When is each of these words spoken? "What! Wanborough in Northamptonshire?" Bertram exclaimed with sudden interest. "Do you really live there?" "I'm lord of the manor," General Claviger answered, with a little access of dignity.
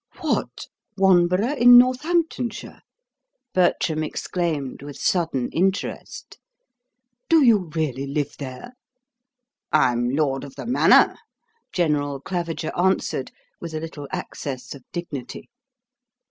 "What! 0.21 0.65
Wanborough 0.97 1.57
in 1.57 1.77
Northamptonshire?" 1.77 2.81
Bertram 3.53 4.01
exclaimed 4.01 4.81
with 4.81 4.97
sudden 4.97 5.49
interest. 5.51 6.39
"Do 7.29 7.43
you 7.45 7.69
really 7.75 8.07
live 8.07 8.35
there?" 8.39 8.71
"I'm 9.71 10.09
lord 10.09 10.43
of 10.43 10.55
the 10.55 10.65
manor," 10.65 11.17
General 11.71 12.19
Claviger 12.19 12.71
answered, 12.75 13.31
with 13.59 13.75
a 13.75 13.79
little 13.79 14.07
access 14.11 14.73
of 14.73 14.83
dignity. 14.91 15.49